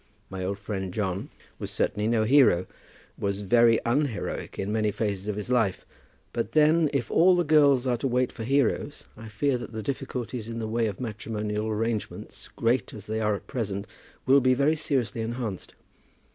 [0.31, 1.29] My old friend John
[1.59, 2.65] was certainly no hero,
[3.19, 5.85] was very unheroic in many phases of his life;
[6.33, 9.83] but then, if all the girls are to wait for heroes, I fear that the
[9.83, 13.85] difficulties in the way of matrimonial arrangements, great as they are at present,
[14.25, 15.75] will be very seriously enhanced.